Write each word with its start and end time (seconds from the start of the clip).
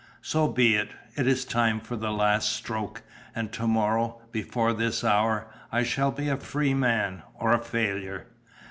So 0.23 0.47
be 0.47 0.73
it! 0.73 0.89
It 1.15 1.27
is 1.27 1.45
time 1.45 1.79
for 1.79 1.95
the 1.95 2.09
last 2.11 2.51
stroke, 2.51 3.03
and 3.35 3.51
to 3.51 3.67
morrow, 3.67 4.19
before 4.31 4.73
this 4.73 5.03
hour, 5.03 5.45
I 5.71 5.83
shall 5.83 6.09
be 6.11 6.27
a 6.27 6.37
free 6.37 6.73
man, 6.73 7.21
or 7.35 7.51
a 7.53 7.59
failure." 7.63 8.25